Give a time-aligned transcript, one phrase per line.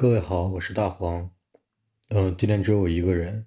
[0.00, 1.28] 各位好，我是大黄。
[2.10, 3.44] 嗯，今天只有我一个人，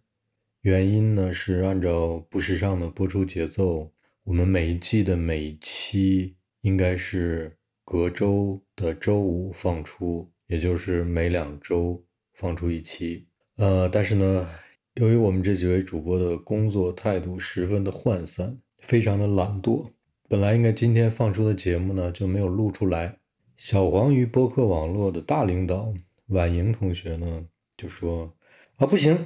[0.64, 3.90] 原因呢是按照不时尚的播出节奏，
[4.26, 13.26] 我们每一季的每一期应该是隔周的周五放出，也就是每两周放出一期。
[13.56, 14.50] 呃，但是呢，
[14.96, 19.90] 由于我们这几位主播的工作态度十分的涣散，非常的懒惰，
[20.28, 23.20] 本来应该今天放出的节目呢就没有录出来。
[23.56, 25.94] 小黄鱼播客网络的大领导
[26.32, 27.46] 婉莹同学呢，
[27.78, 28.34] 就说
[28.78, 29.18] ：“啊，不行，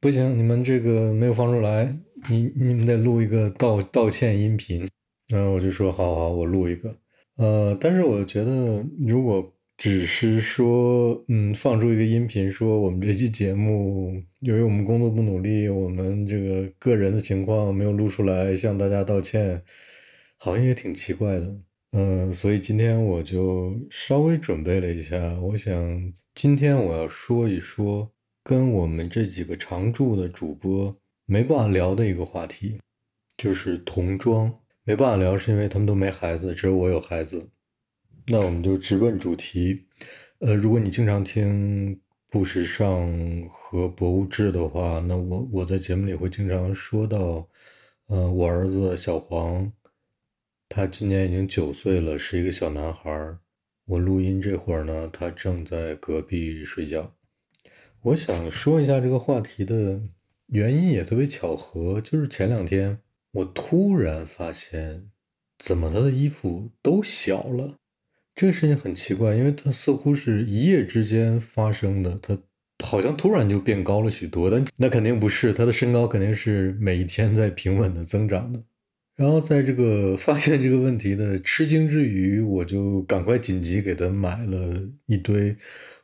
[0.00, 1.96] 不行，你们这个没有放出来，
[2.28, 4.88] 你你们得录一个道道歉音频。”
[5.28, 6.96] 然后我就说：“好好，我录一个。”
[7.36, 19.62] 呃，但是我觉得，如果只是说，嗯，放出一个音频，说我们这期节目由于我们工作不努力，我们这个个人的情况没有录出来，向大家道歉，
[20.36, 21.56] 好像也挺奇怪的。
[21.92, 28.10] 嗯，所以今天我就稍微准备了一下，我想今天我要说一说
[28.44, 32.78] 跟我们这几个常驻的主播没办法聊的一个话题，
[33.36, 34.54] 就是童装。
[34.84, 37.50] 没办法聊，是因为他们都没孩子，只有我有孩子。
[38.26, 39.86] 那我们就直奔主题。
[40.40, 43.10] 呃，如果你经常听不时尚
[43.50, 47.48] 和博物志的话，那我我在节目里会经常说到，
[48.08, 49.70] 呃，我儿子小黄。
[50.68, 53.38] 他今年已经九岁了，是一个小男孩。
[53.86, 57.14] 我录音这会儿呢，他正在隔壁睡觉。
[58.02, 60.00] 我想说一下这个话题的
[60.48, 62.98] 原因，也特别巧合，就是前两天
[63.32, 65.08] 我突然发现，
[65.58, 67.76] 怎么他的衣服都小了。
[68.34, 72.38] 这个事情很奇怪，因为他似乎是一夜之间发生的，他
[72.84, 74.50] 好像突然就变高了许多。
[74.50, 78.62] 但那肯定不是，他的身高肯定是每一天在平稳的增长的。
[79.18, 85.56] 然后在这个 发现这个问题的吃惊之余，我就赶快紧急给他买了一堆，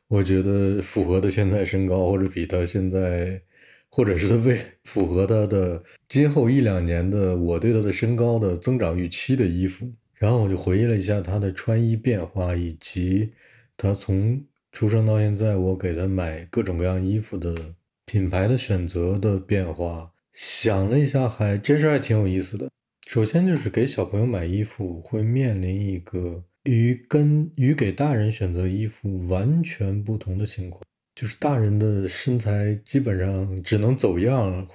[0.08, 3.40] 我觉得符合他现在身高，或者比他现在，
[3.88, 9.88] 或者是他为符合他的今后一两年的我对他的身高的增长预期的衣服。
[10.14, 13.30] 然后我就回忆了一下他的穿衣变化，以及
[13.76, 17.74] 他从出生到现在我给他买各种各样衣服的
[18.06, 22.69] 品牌的选择的变化，想了一下，还真是还挺有意思的。
[23.06, 30.82] 首先就是给小朋友买衣服会面临一个与跟与给大人选择衣服完全不同的情况，
[31.15, 34.66] 就是大人的身材基本上只能走样，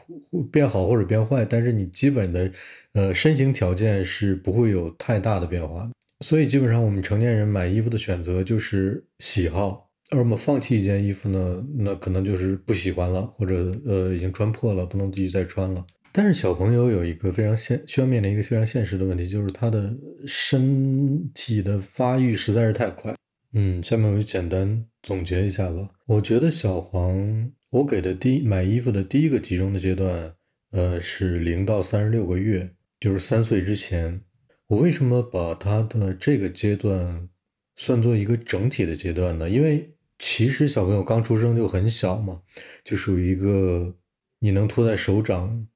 [0.52, 2.52] 变好或者变坏，但是你基本的
[2.94, 5.90] 呃身形条件是不会有太大的变化。
[6.22, 15.86] 所以基本上我们成年人买衣服的选择就是喜好，而我们放弃一件衣服呢，那可能就是不喜欢了，或者呃已经穿破了，不能继续再穿了。
[16.12, 23.16] 但是小朋友有一个非常现需要面临一个非常现实的问题，就是他的身体的发育实在是太快。
[23.54, 25.90] 嗯，下面我就简单总结一下吧。
[26.08, 30.34] 我觉得小黄，我给的第一买衣服的第一个集中的阶段，
[30.72, 34.22] 呃，是零到三十六个月，就是三岁之前。
[34.68, 37.30] 我为什么把他的这个阶段
[37.76, 39.50] 算作一个整体的阶段呢？
[39.50, 42.42] 因为其实小朋友刚出生就很小嘛，
[42.84, 43.96] 就属于一个
[44.40, 45.68] 你能托在手掌。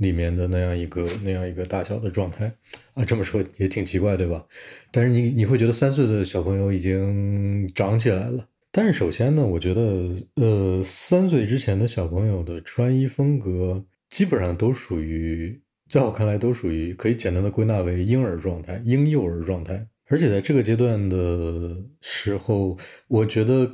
[0.00, 2.50] 里面的那样一个那样一个大小的状态
[2.94, 4.44] 啊，这么说也挺奇怪，对吧？
[4.90, 8.48] 但是你你会觉得三岁的小朋友已经长起来了。
[8.72, 19.86] 但是首先呢，我觉得呃，三岁之前的小朋友的穿衣风格基本上都属于，在我看来都属于可以简单的归纳为婴儿状态、婴幼儿状态。
[20.08, 22.76] 而且在这个阶段的时候，
[23.08, 23.70] 我觉得。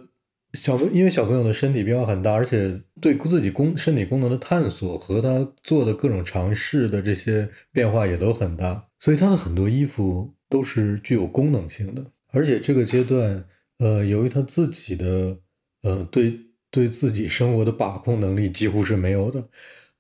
[0.52, 12.02] 小因为小朋友的身体变化很大，而且对自己功身体功能的探索和他做的各种尝试的这些变化也都很大，所以他的很多衣服都是具有功能性的。
[12.32, 13.44] 而且这个阶段，
[13.78, 15.38] 呃，由于他自己的
[15.82, 16.38] 呃对
[16.70, 19.48] 对自己生活的把控能力几乎是没有的，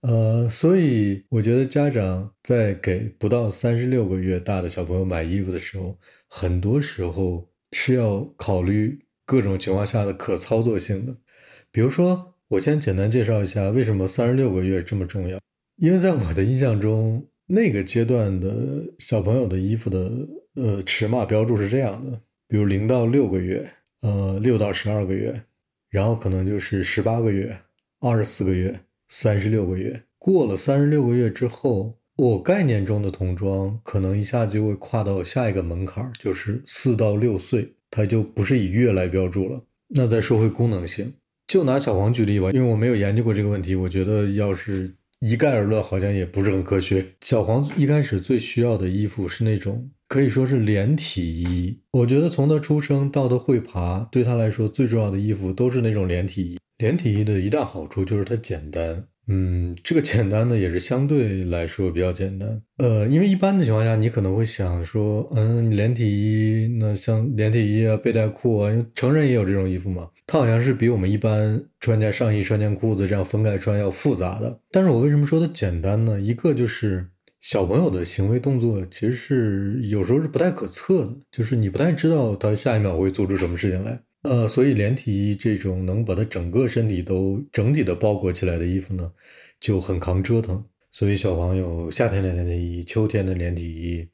[0.00, 9.05] 呃，所以我觉得家长在给不到三十六个月大的小朋友买衣服的时候，很多时候是要考虑。
[9.26, 11.16] 各种情况下的可操作性的，
[11.72, 15.38] 比如说，我先简单介绍一下为什么三十六个月这么重要。
[15.78, 20.10] 因为在我的印象中，那个阶段的小朋友的衣服的
[20.54, 22.18] 呃尺码标注是这样的：
[22.48, 23.68] 比如零到六个月，
[24.00, 25.42] 呃六到十二个月，
[25.90, 27.58] 然后可能就是十八个月、
[27.98, 30.04] 二十四个月、三十六个月。
[30.18, 37.75] 过了三十六个月之后，我概念中的童装可能一下就会跨到下一个门槛，就是四到六岁。
[37.96, 39.64] 它就不是以月来标注了。
[39.88, 41.14] 那再说回功能性，
[41.48, 43.74] 就拿小黄举例吧，因为我没有研究过这个问题。
[43.74, 47.06] 我觉得要是一概而论好像也不是很科学。
[47.22, 51.78] 小黄一开始最需要的衣服是那种可以说是连体衣。
[51.92, 56.58] 我觉得从他出生到他会爬，对他来说最重要的衣服都是那种连体衣。
[56.76, 59.06] 连体衣的一大好处就是它简单。
[59.28, 62.62] 嗯，这个简单的也是相对来说比较简单。
[62.78, 74.60] 呃，因为一般的情况下，你可能会想说，嗯，连体衣，那像连体衣啊、背带裤啊，因为成人也有这种衣服嘛，它好像是比我们一般穿件上衣、穿件裤子这样分开穿要复杂的。
[74.70, 76.20] 但是我为什么说它简单呢？
[76.20, 77.08] 一个就是
[77.40, 84.00] 小朋友的行为动作其实是有时候是不太可测的，就是你不太知道他下一秒会做出什么事情来。
[84.28, 89.12] 呃，所以连体衣这种能把它整个身体都整体的包裹起来的衣服呢，
[89.60, 90.64] 就很抗折腾。
[90.90, 94.08] 所以小黄有夏天的连体衣、秋天的连体衣、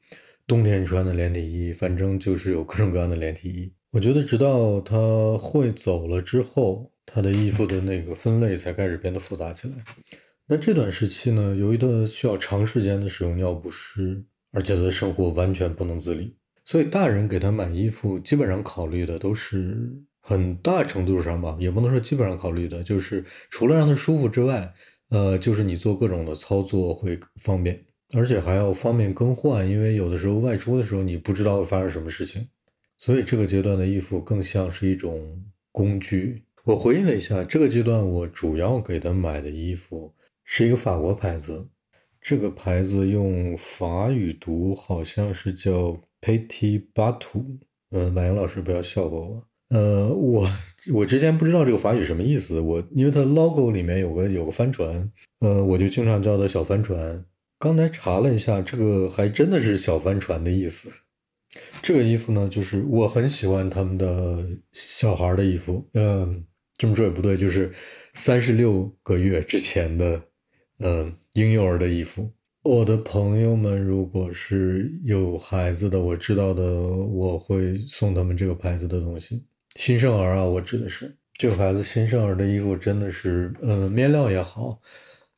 [0.45, 3.71] 冬天穿的连体衣，反正就是有各种各样的连体衣。
[3.91, 9.75] 我觉得直到他会走了之后，他的衣服的那个分类才开始变得复杂起来。
[10.47, 14.21] 那这段时期呢，由于他需要长时间的使用尿不湿，
[14.51, 16.35] 而且他的生活完全不能自理。
[16.65, 24.73] 所以大人给他买衣服，基本上考虑的都是很大程度上吧，也不能说基本上考虑的，就是除了让他舒服之外，
[25.09, 27.83] 呃，就是你做各种的操作会方便，
[28.15, 32.47] 而且还要方便更换，因为有的时候外出的时候你不知道会发生什么事情，
[32.97, 36.45] 所以这个阶段的衣服更像是一种工具。
[36.63, 40.13] 我回忆了一下，这个阶段我主要给他买的衣服
[40.45, 41.67] 是一个法国牌子，
[42.21, 45.99] 这个牌子用法语读好像是叫。
[46.23, 47.43] Petit Batu
[47.91, 49.47] 嗯，马英老师不要笑话我。
[49.69, 50.49] 呃，我
[50.93, 55.11] 我之前不知道这个法语什么意思，我因为它 logo 里面有个有个帆船，
[55.41, 57.25] 呃，我就经常叫它小帆船。
[57.59, 60.89] 刚才查了一下，这个还真的是小帆船的意思。
[61.81, 66.45] 这个衣服呢，就是我很喜欢他们的小孩的衣服，嗯，
[66.77, 67.71] 这么说也不对，就是
[68.13, 70.21] 三十六个月之前的，
[70.79, 72.31] 嗯，婴幼儿的衣服。
[72.63, 79.43] 我的朋友们，如果是有孩子的，我知道的，我会送他们这个牌子的东西。
[79.75, 84.79] 新生儿啊，我指的是这个牌子新生儿的衣服，真的是，呃，面料也好，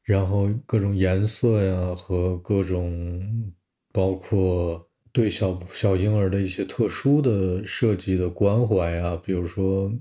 [0.03, 3.51] 然后各种颜色呀和各种，
[3.91, 9.91] 包括对小小婴儿的一些特殊的设计的关怀啊，比如说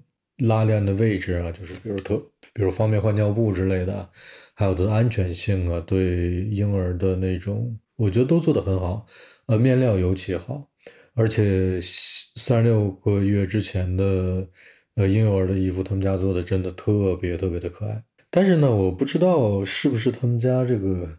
[0.40, 2.18] 拉链的位置啊，就是比如特，
[2.52, 4.10] 比如方便换尿布之类的。
[4.54, 9.04] 还有它的安全性啊，对婴儿的那种，我觉得都做得很好。
[9.46, 10.70] 呃，面料尤其好，
[11.14, 14.48] 而且三十六个月之前的
[14.94, 18.02] 呃婴幼儿的衣服，他们家做的真的特别特别的可爱。
[18.30, 21.18] 但是呢，我不知道是不是他们家这个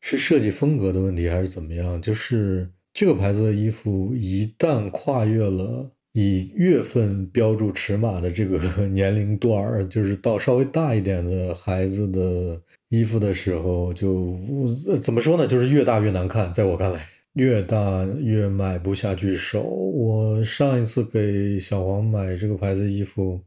[0.00, 2.00] 是设计风格的问题，还是怎么样。
[2.00, 5.90] 就是这个牌子的衣服一旦跨越了。
[6.16, 14.38] 以月份标注尺码的这个 年龄段儿，就是到稍微大一点的孩子的衣服的时候，就
[15.02, 15.44] 怎么说呢？
[15.44, 19.64] 就是越大越难看，在我看来，越大越买不下去手。
[19.64, 23.40] 我上一次给小黄买这个牌子衣服，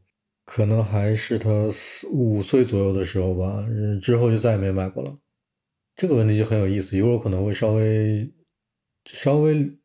[0.44, 3.66] 可能还是他四五岁左右的时候吧，
[4.02, 5.16] 之后就再也没买过了。
[5.96, 8.30] 这个问题就很有意思，一会儿可能会稍微
[9.06, 9.77] 稍微。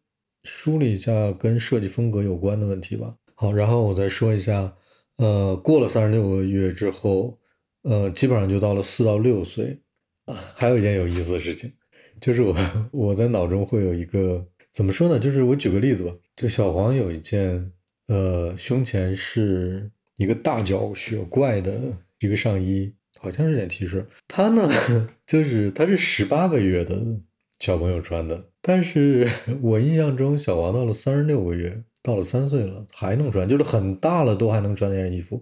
[0.43, 3.15] 梳理一下跟设计风格有关的问题吧。
[3.35, 4.75] 好，然后我再说一下，
[5.17, 7.39] 呃，过了三十六个月之后，
[7.81, 9.81] 呃，基本上就到了四到六岁
[10.25, 10.35] 啊。
[10.55, 11.71] 还有一件有意思的事情，
[12.21, 12.55] 就是我
[12.91, 15.19] 我在脑中会有一个怎么说呢？
[15.19, 17.71] 就是我举个例子吧，就小黄有一件，
[18.07, 21.81] 呃，胸前是一个大脚雪怪的
[22.19, 24.05] 一个上衣，好像是件 T 恤。
[24.27, 24.69] 它呢，
[25.25, 26.95] 就是它是十八个月的
[27.63, 28.43] 小朋友穿的。
[28.61, 29.25] 但是
[29.63, 35.41] 我印象中，小王到了三十六个月，到了三岁了还能穿，就是很大了都还能穿那件衣服。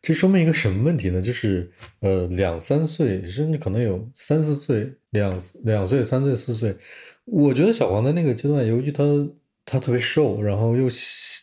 [0.00, 1.20] 这说明一个什么问题呢？
[1.20, 6.74] 就是呃，两三岁，甚至可能有三四岁，两两岁、三岁、四岁。
[7.26, 9.04] 我觉得小黄在那个阶段，由于他
[9.66, 10.88] 他特别瘦，然后又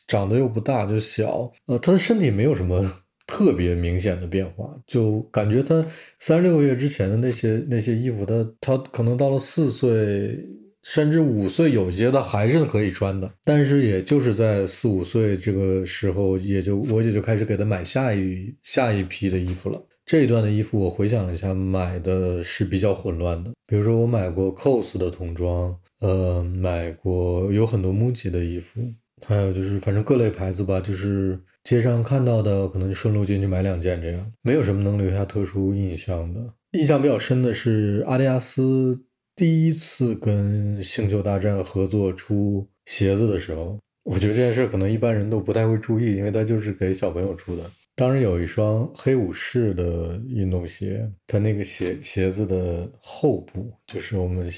[0.08, 2.84] 长得又不大，就小，呃，他的身体没有什么
[3.28, 5.86] 特别明显的变化，就感觉他
[6.18, 10.44] 三十六个月之前的那些那些衣服，他他可能到了四岁。
[10.84, 19.84] 甚至五岁有些他还是可以穿的，但是也就是在四五岁这个时候，也就我也就开始给他买下一下一批的衣服了。
[20.06, 23.52] 这一段的衣服我回想了一下，买的是比较混乱的。
[23.66, 28.80] 比如说我买过 COS 的童装，呃，买过有很多 MUJI 的衣服，
[29.26, 36.54] 还有就是反正各类牌子吧，就是街上看到的，可能就顺路进去买两件这样，没有什么能留下特殊印象的。
[36.74, 39.04] 印象比较深的是阿迪达斯。
[39.36, 47.62] 第一次跟星球大战合作出鞋子的时候，我觉得这件事可能一般人都不太会注意，因为它就是给小朋友出的。
[47.96, 54.50] 当时有一双黑武士的运动鞋，它那个鞋鞋子的后部，就是我们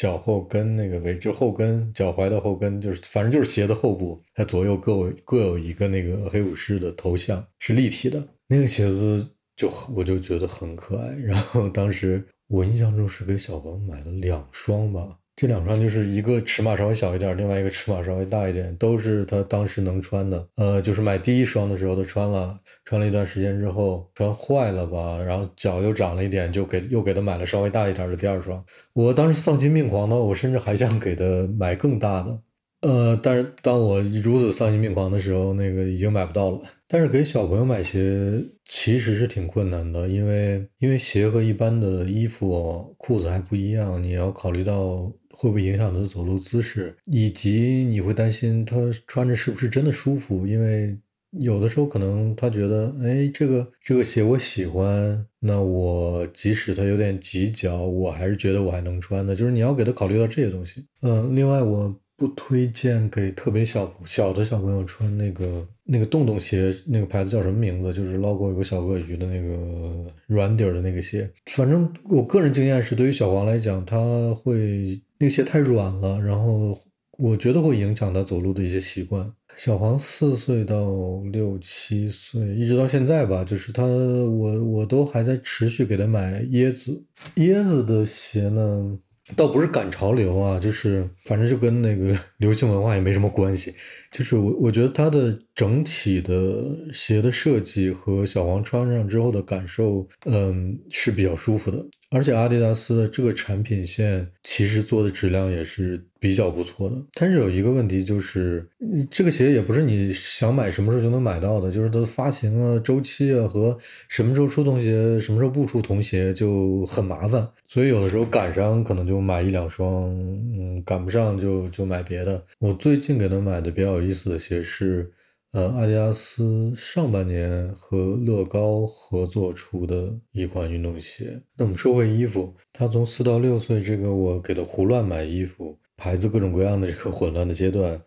[0.00, 8.26] 脚后跟那个位置，后跟脚踝的后跟，就是反正就是鞋的后部，它左右各有各有一个那个黑武士的头像，是立体的。
[8.48, 15.18] 那个鞋子就我就觉得很可爱，然后当时我印象中是给小黄买了两双吧。
[15.40, 20.46] 这两双就是一个尺码稍微小一点，另外一个尺码稍微大一点，都是他当时能穿的。
[20.56, 22.54] 呃，就是买第一双的时候他穿了，
[22.84, 28.62] 穿了一段时间之后穿坏了吧，然后脚又长了一点，就给又给他买了稍微大一点的第二双。
[28.92, 31.24] 我当时丧心病狂的，我甚至还想给他
[31.58, 32.38] 买更大的。
[32.82, 36.60] 呃，但是当我如此丧心病狂的时候，那个已经买不到了。
[36.86, 50.46] 但是给小朋友买鞋其实是挺困难的，因为因为鞋和一般的衣服、裤子还不一样，你要考虑到会不会影响他的走路姿势，以及你会担心他穿着是不是真的舒服。
[50.46, 50.98] 因为
[51.30, 59.34] 有的时候可能他觉得，哎，这个这个鞋我喜欢，那我即使它有点挤脚，我还是觉得我还能穿的。
[59.34, 60.84] 就是你要给他考虑到这些东西。
[61.02, 62.00] 嗯，另外我。
[62.20, 67.92] 不推荐给特别小小的小朋友穿那个那个洞洞鞋，那个牌子叫什么名字？
[67.92, 71.28] 就是捞过有个小鳄鱼的那个软底儿的那个鞋。
[71.46, 73.98] 反正我个人经验是，对于小黄来讲，他
[74.32, 76.78] 会那个鞋太软了，然后
[77.18, 79.28] 我觉得会影响他走路的一些习惯。
[79.56, 87.04] 小黄四岁到六七岁，一直到现在吧，就是他我我都还在持续给他买椰子
[87.34, 88.96] 椰子的鞋呢。
[89.36, 93.74] 倒不是赶潮流啊，就是反正就跟那个 流行文化也没什么关系。
[94.10, 101.84] 就是我我觉得它的整体的鞋的设计和小黄穿上之后的感受，嗯，是比较舒服的。
[102.10, 108.68] 而且阿迪达斯的这个产品线其实做的质量也是比较不错的，但是有一个问题就是，
[109.10, 113.76] 这个鞋也不是你想买什么时候就能买到的，就是它的发行啊、周期啊和
[114.08, 120.10] 什么时候出童鞋、什么时候不出童鞋就很麻烦，所以有的时候赶上可能就买一两双，
[120.54, 122.44] 嗯，赶不上就就买别的。
[122.58, 125.10] 我最近给他买的比较有意思的鞋是。
[125.52, 131.42] 呃，阿迪达斯上半年和乐高合作出的一款运动鞋。
[131.58, 138.00] 那我们说回衣服，他从四到六岁这个我给他胡乱买衣服，牌子各种各样的这个混乱的阶段，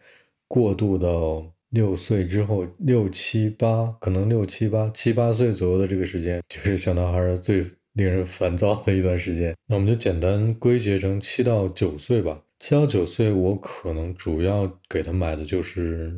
[0.47, 9.55] 过渡到六岁之后，六七八，可能六七八七八岁左右的这个时间，就是小男孩最令人烦躁的一段时间。
[9.67, 12.41] 那我们就简单归结成七到九岁吧。
[12.59, 16.11] 七到九岁，我可能主要给他买的就是。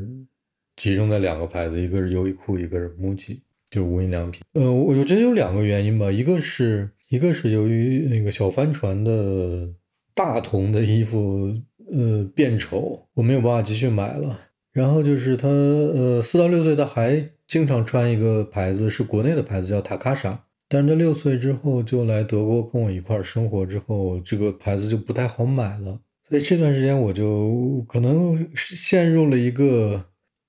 [0.77, 3.39] 集中在两个牌子，一个是优衣库，一个是 MUJI，
[3.69, 4.41] 就是无印良品。
[4.55, 9.73] 呃，我觉得有两个原因吧，一个是一个是由于那个小帆船的
[10.15, 11.53] 大童的衣服，
[11.91, 14.39] 呃，变丑，我没有办法继续买了。
[14.71, 20.45] 然后就是他，呃，四到六岁他还经常穿一个牌子，是国内的牌子，叫塔卡莎。
[20.67, 25.99] 但是他六岁之后就来德国跟我一块儿生活之后，这个牌子就不太好买了。
[26.27, 30.05] 所以这段时间我就可能陷入了一个。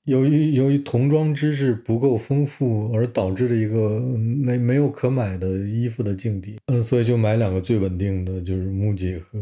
[0.07, 9.39] 由于由于童装知识不够丰富而导致的一个没没有可买的衣服的境地，嗯，所以就买两个最稳定的，就是 MUJI 和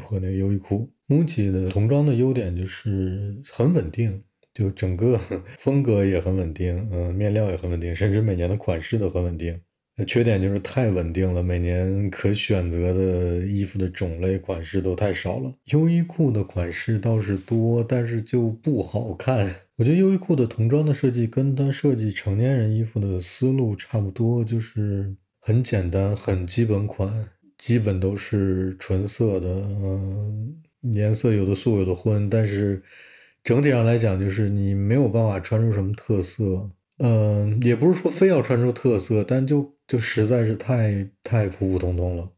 [0.00, 0.90] 和那个优衣库。
[1.08, 4.20] MUJI 的童装的优点就是很稳定，
[4.52, 5.18] 就整个
[5.58, 9.58] 风格也很稳定，嗯，面料也很稳定，甚至每年的款式都很稳定。
[10.06, 15.52] 缺点就是太稳定了，每年可选择的衣服的种类款式都太少了。
[15.72, 19.54] 优衣库的款式倒是多，但是就不好看。
[19.76, 30.56] 我觉得优衣库的童装的设计跟它设计成年人衣服的思路差不多，就是很简单、很基本款，基本都是纯色的，嗯，
[30.92, 32.82] 颜色有的素有的荤，但是
[33.44, 42.28] 整体上来讲，就是你没有办法穿出什么特色，嗯，也不是说非要穿出特色，但就就实在是太太普普通通了。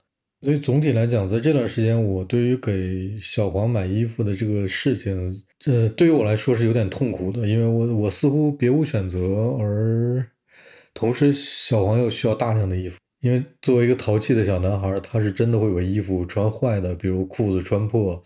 [0.43, 9.19] 所以总体来讲，在这段时间，我对于给小黄买衣服的这个事情，这对于我来说是有点痛苦的，因为我我似乎别无选择，
[9.59, 10.27] 而
[10.95, 18.23] 同时小黄又需要大量的衣服，因为作为一个淘气的小男孩，他是真的会把衣服穿坏的，比如裤子穿破，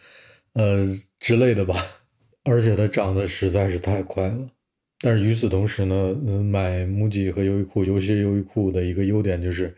[0.55, 0.85] 呃
[1.19, 1.75] 之类的吧。
[2.47, 4.49] 而且他长得实在是太快了。
[5.05, 9.75] 但是与此同时呢，嗯，买 MUJI 和优衣库，尤其是优衣库的一个优点就是。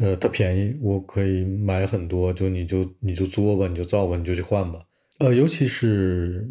[0.00, 4.78] 呃，它便宜，我可以买很多，就你就你就作吧，你就造吧，你就去换吧。
[5.18, 6.48] 呃，尤其是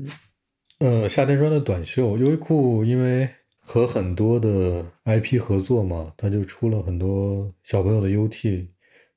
[0.80, 3.26] 呃夏天穿的短袖，优衣库因为
[3.62, 8.68] 和很多的 IP 合作嘛，它就出了很多小朋友的 UT，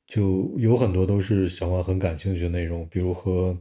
[0.06, 3.58] 就有很多都是小黄很感兴趣的内容，比如和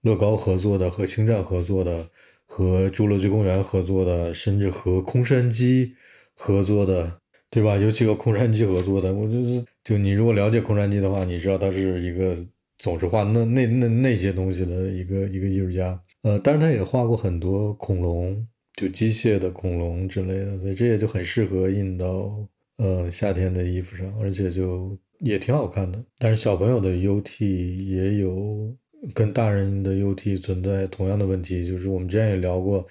[0.00, 2.08] 乐高合作的、和星战合作的、
[2.48, 5.94] 和侏罗纪公园合作的，甚至和空山鸡。
[6.40, 7.76] 合作的，对吧？
[7.76, 12.36] 尤其和空山鸡合作的，我就是就你如果了解空山鸡的话，你知道他是一个
[12.78, 16.00] 总是画那那那那些东西的一个一个艺术家。
[16.22, 26.00] 呃，但是他也画过很多恐龙，就机械的恐龙之类的，所以这也就很适合印到呃夏天的衣服上，而且就也挺好看的。
[26.18, 27.44] 但是小朋友的 UT
[27.84, 28.72] 也有
[29.14, 32.86] 跟大人的 UT 存在同样的问题，就是我们之前也聊过，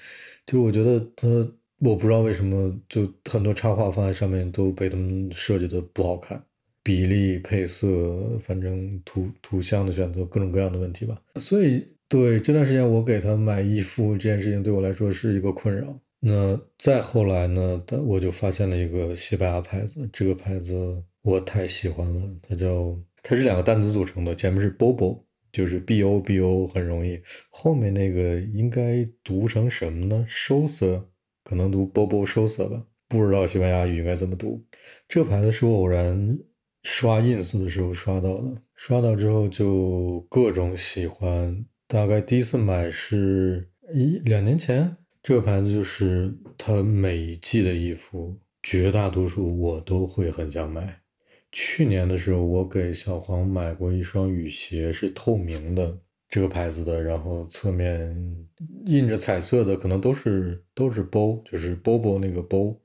[0.45, 1.27] 就我觉得他
[1.79, 6.43] 我不知道为什么就很多插画放在上面都被他们设计的不好看，
[6.83, 11.85] 比例、配色，反正图图像的选择各种各样的问题吧，所以。
[12.09, 15.93] 对这段时间，我给他买衣服这件事情对我来说是一个困扰。
[16.21, 22.21] 那再后来呢，我就发现了一个西班牙牌子，这个牌子我太喜欢了。
[22.41, 25.19] 它叫，它是两个单词组成的，前面是 Bobo，
[25.57, 31.01] 就是 B O B O 很容易，后面那个应该读成什么呢 s o s
[31.43, 34.63] 可能读 Bobo s o s 吧，不知道西班牙语应该怎么读。
[35.07, 36.37] 这牌子是我偶然
[36.83, 41.65] 刷 ins 的时候刷到的，刷到之后就各种喜欢。
[41.87, 51.01] 大概第一次买是一两年前，这个牌子就是它每一季的衣服，绝大多数我都会很想买。
[51.59, 55.97] 去年的时候，我给小黄买过一双雨鞋，是透明的，
[56.29, 58.15] 这个牌子的，然后侧面
[58.85, 62.79] 印着彩色的，可能都是都是 BO，就是 BOBO 那个 BO，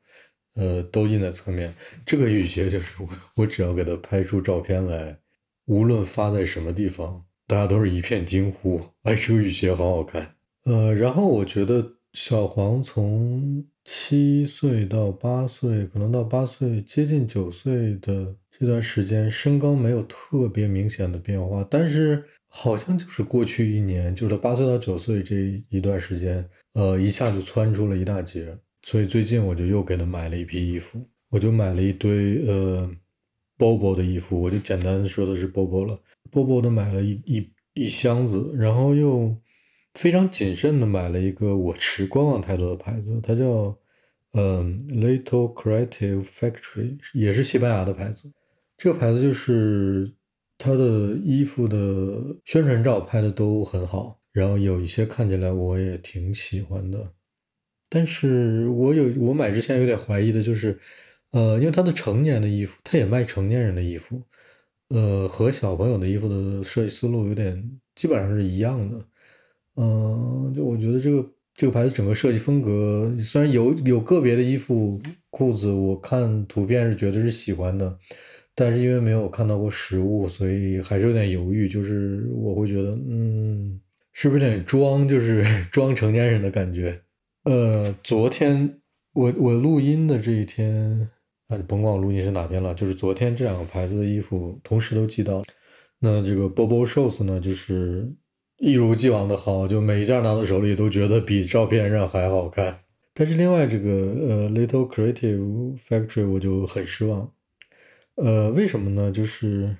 [0.54, 1.74] 呃，都印在侧面。
[2.06, 5.18] 这个雨鞋就是我，我只要给它拍出照片来，
[5.66, 7.26] 无论发在什么地方。
[7.46, 10.36] 大家都是一片惊呼，哎，这个雨鞋好好看。
[10.64, 28.56] 呃，然后我觉得小黄从七岁到八岁，可能到八岁接近九岁的这段时间，身高没有特别明显的变化，但是好像就是过去一年，就是他八岁到九岁这一段时间，呃，一下就窜出了一大截。
[28.82, 31.00] 所以最近我就又给他买了一批衣服，
[31.30, 32.90] 我就买了一堆呃
[33.56, 35.98] ，Bobo 的衣服，我就简单说的是 Bobo 了。
[36.30, 39.34] 波波的买了一一一箱子，然后又
[39.94, 43.76] 非常谨慎的买了一个我持观望态度的牌子，它叫
[44.32, 48.32] 嗯 Little Creative Factory，也是西班牙的牌子。
[48.78, 50.10] 这个牌子就是
[50.58, 51.76] 它的衣服的
[52.44, 57.12] 宣传照拍的都很好，然后有一些看起来我也挺喜欢的。
[57.88, 60.80] 但是我有我买之前有点怀疑的就是，
[61.32, 64.22] 呃，因为它的成年的衣服，它也卖成年人的衣服。
[64.88, 69.02] 呃，和小朋友的衣服的设计思路有点基本上是一样的，
[69.76, 77.98] 嗯，就我觉得这个这个牌子整个设计风格，虽然有有个别的衣服裤子，我看图片是觉得是喜欢的，
[78.54, 81.68] 但是因为没有看到过实物，所以还是有点犹豫。
[81.68, 83.80] 就是我会觉得，嗯，
[84.12, 87.00] 是不是有点装，就是 装成年人的感觉？
[87.44, 88.80] 呃，昨天
[89.14, 91.08] 我我录音的这一天。
[91.48, 95.42] 那你甭管我录音是哪天了，就是昨天这两个牌子的衣服同时都寄到。
[95.98, 98.10] 那这个 Bobo Shoes 呢，就是
[98.64, 102.78] 一如既往的好，就每一件拿到手里都觉得比照片上还好看。
[103.12, 107.32] 但是另外这个呃 Little Creative Factory 我就很失望。
[108.14, 109.10] 呃，为什么呢？
[109.10, 109.76] 就是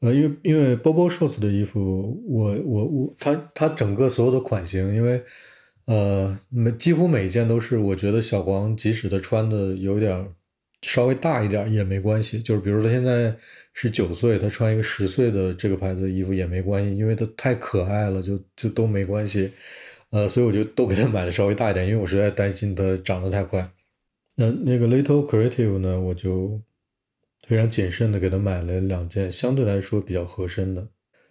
[0.00, 5.22] 呃，因为因为 Bobo shorts 的衣服，我我我，它它整个所有的款型，因为
[5.86, 10.28] 呃每几乎每一件都是我觉得小黄即使他穿的有点。
[10.82, 13.36] 稍微大一点也没关系，就是比如他现在
[13.72, 19.50] 是九岁，他穿一个十岁的这个牌子的衣服也没关系，因为他太可爱了，就就都没关系。
[20.10, 23.68] 呃，所以我就都给他买的稍微大一点，因为我实在担心他长得太快。
[24.36, 26.62] 那那个 Little Creative 呢，我就
[27.46, 30.88] 非常谨慎的给他买了两件相对来说比较合身的。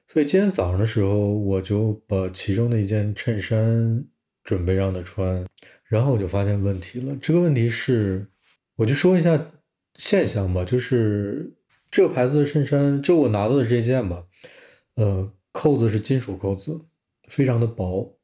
[0.07, 4.03] 所以今天早上的时候，我就把其中的一件衬衫
[4.43, 5.45] 准备让他穿，
[5.85, 7.15] 然后我就发现问题了。
[7.21, 8.27] 这个问题是。
[8.77, 9.51] 我就说一下
[9.95, 11.55] 现象吧，就是
[11.89, 14.23] 这个牌子的衬衫，就我拿到的这件吧，
[14.95, 16.79] 呃，扣子是金属扣子，
[17.27, 18.19] 非常的薄，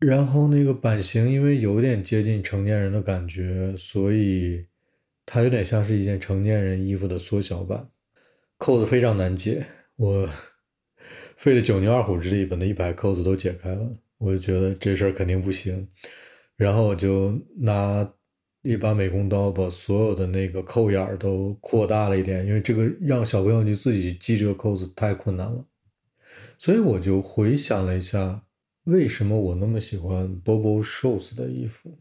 [0.00, 4.66] 然后那个版型因为有点接近成年人的感觉，所以
[5.24, 7.88] 它有点像是一件成年人衣服的缩小版，
[8.58, 10.28] 扣子非常难解，我
[11.38, 15.88] 费了九牛二虎之力把那一排扣子都解开了，我就觉得这事儿肯定不行，
[16.56, 18.12] 然后我就拿。
[18.62, 25.64] 一把美工刀把所有的那个扣眼儿都扩大了一点，因为这个让小朋友你自己系这个扣子太困难了。
[26.58, 28.44] 所以我就回想了一下，
[28.84, 31.98] 为什么我那么喜欢 Bobo Shoes 的衣服？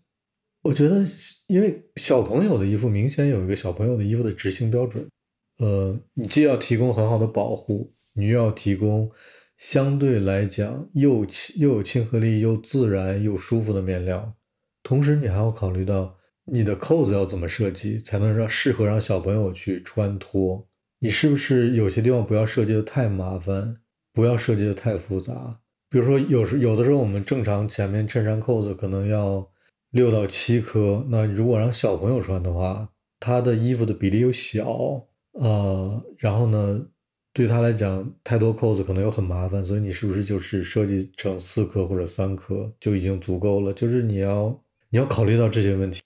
[0.62, 1.04] 我觉得，
[1.48, 5.10] 因为小朋友的衣服明显有一个小朋友的衣服的执行标准，
[5.58, 9.10] 呃，你既要提供很好的保护，你又要提供
[9.58, 14.36] 相对来讲又又有亲和力又自然又舒服的面料，
[14.84, 16.21] 同时你还要考虑到。
[16.46, 20.68] 你的扣子要怎么设计才能让适合让小朋友去穿脱？
[21.00, 23.78] 你是不是有些地方不要设计的太麻烦，
[24.14, 25.60] 不要设计的太复杂？
[25.90, 29.50] 比如说，有时有的时候我们正常前面衬衫扣子可能要
[29.92, 36.86] 六到七颗，那如果让小朋友穿的话，他的衣服的比例又小，呃，然后呢，
[37.34, 43.74] 对他来讲太多扣子可能又很麻烦，所以你是不是就是设计成四颗或者三颗就已经足够了？
[43.74, 46.02] 就是你要你要考虑到这些问题，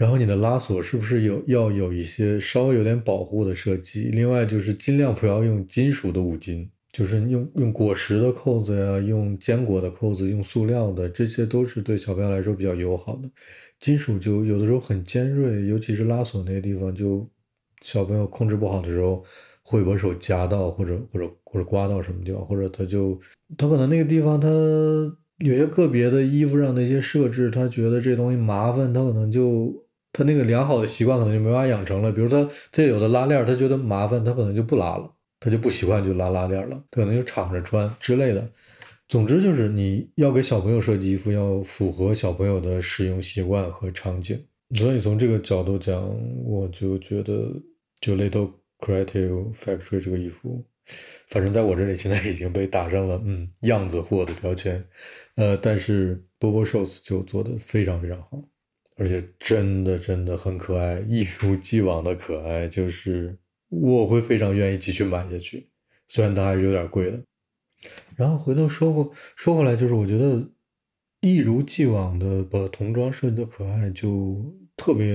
[0.00, 4.04] 然后你的拉锁是不是有要有一些稍微有点保护的设计？
[4.04, 6.70] 另外就是尽量不要用金属的五金。
[6.90, 13.30] 就是用用果实的扣子呀，用坚果的扣子，用塑料的，这些都是对小朋友来说比较友好的。
[13.78, 17.30] 金属就有的时候很尖锐，尤其是拉锁那个地方，就
[17.82, 19.22] 小朋友控制不好的时候，
[19.62, 23.20] 会把手夹到，或者或者或者刮到什么地方，或者他就
[23.56, 24.48] 他可能那个地方他
[25.44, 29.72] 有些个别的衣服上的一些设置，他觉得这东西麻烦，他可能就
[30.12, 32.10] 他那个良好的习惯可能就没法养成了。
[32.12, 35.10] 比如他这有的拉链，他觉得麻烦，他可能就不拉了。
[35.42, 38.46] 他就不习惯就拉拉链了，他可能就敞着穿之类的。
[39.08, 44.38] 总之就是你要给小朋友设计衣服，要符合小朋友的使用习惯和场景。
[44.72, 47.50] 所以从这个角度讲，我就觉得
[48.02, 50.62] 就 Little Creative Factory 这个衣服，
[51.28, 54.84] 反正在我这里现在已经被打上了嗯样子货的标签。
[55.36, 58.44] 呃，但是 Bobo Shoes 就做的非常非常好，
[59.00, 63.36] 而且真的真的很可爱，一如既往的可爱，就是。
[63.72, 65.68] 我会非常愿意继续买下去，
[66.08, 67.22] 虽然它还是有点贵的。
[68.16, 70.50] 然后回头说过说回来，就是我觉得
[71.20, 74.44] 一如既往的把童装设计的可爱，就
[74.76, 75.06] 特别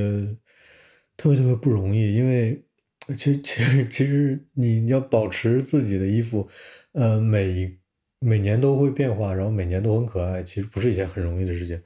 [1.18, 2.16] 特别特别不容易。
[2.16, 2.64] 因为
[3.10, 6.48] 其实其实其实你要保持自己的衣服，
[6.94, 7.78] 呃，每
[8.20, 11.78] 每年都会变化，然后每年都很可爱，其实不是一件很容易的事情。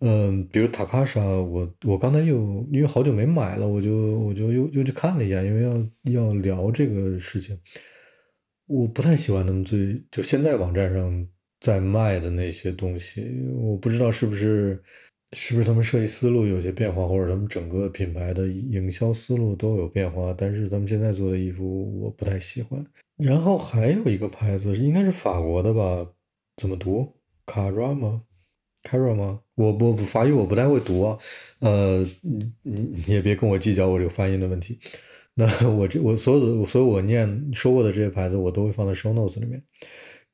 [0.00, 7.58] 嗯，比如塔卡莎，我我刚才又因为好久没买了，我就我就又又去看了一眼，因为要要聊这个事情，
[8.66, 11.26] 我不太喜欢他们最就现在网站上
[11.60, 14.82] 在卖的那些东西，我不知道是不是
[15.32, 22.84] 是不是他们设计思路有些变化，或者他们整个品牌的营销思路都有变化，但是他们现在做的衣服我不太喜欢。
[23.16, 26.06] 然后还有一个牌子应该是法国的吧？
[26.56, 27.14] 怎么读？
[27.46, 28.22] 卡拉吗？
[28.84, 29.40] Caro 吗？
[29.54, 31.18] 我我不发音我不太会读啊，
[31.60, 34.78] 呃，你你你也别跟我计较我这个发音的问题。
[35.34, 39.60] 那我这我所有的所有我念说过的这些牌子，我都会放在 show notes 里面。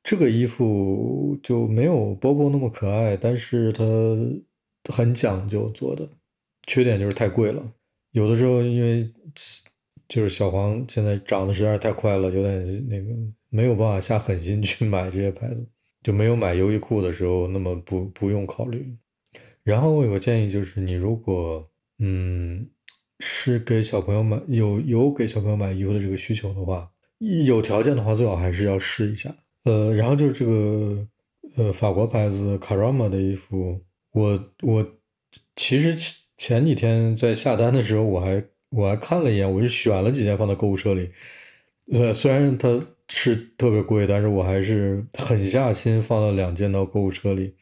[0.03, 3.83] 这个衣服就没有 Bobo 那么可爱，但是它
[4.91, 6.09] 很讲究做的，
[6.67, 7.71] 缺点就是太贵了。
[8.11, 9.09] 有的时候因为
[10.09, 13.15] 就是小黄现在长得实在是太快了，有点那个
[13.49, 15.65] 没有办法下狠心去买这些牌子，
[16.01, 18.95] 就没有买优衣库的时候那么不不用考虑。
[19.63, 22.67] 然后我有个建议，就是你如果嗯
[23.19, 26.89] 是给小朋友买有有给小朋友买衣服的这个需求的话，
[27.45, 29.35] 有条件的话最好还是要试一下。
[29.63, 31.07] 呃，然后就是这个
[31.55, 33.79] 呃法国牌子 Carama 的衣服，
[34.13, 34.83] 我我
[35.55, 35.95] 其实
[36.37, 41.11] 前几天在下单的时候，我还我还看了一眼，我是选了几件放在购物车里。
[41.91, 47.53] 呃，虽然它是特别贵，但是我还是狠下心放了两件到购物车里。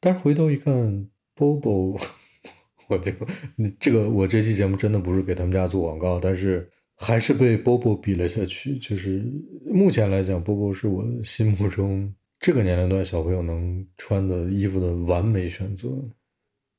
[0.00, 1.08] 但是回头一看。
[1.38, 2.00] Bobo，
[2.88, 3.12] 我就
[3.56, 8.78] 你这个我这期节目真的不是给他们家做广告，但是还是被 Bobo 比了下去。
[8.78, 9.22] 就是
[9.66, 15.90] 目前来讲，Bobo 是我心目中这个年龄段小朋友能穿的衣服的完美选择。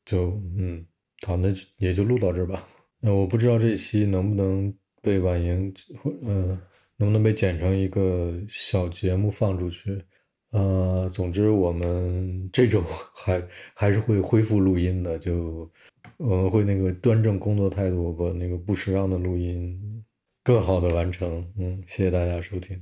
[0.06, 0.84] 就嗯，
[1.23, 2.67] 好，那也就录到这儿吧。
[2.99, 5.71] 那我不知道这期能不能被婉莹，
[6.23, 6.60] 嗯，
[6.97, 10.03] 能不能被剪成一个小节目放出去。
[10.51, 12.81] 呃，总之我们这周
[13.13, 15.69] 还还是会恢复录音的，就
[16.17, 20.03] 我们会那个端正工作态度，把那个不时让的录音
[20.43, 21.45] 更好的完成。
[21.57, 22.81] 嗯，谢谢大家收听，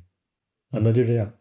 [0.71, 1.33] 啊，那就这样。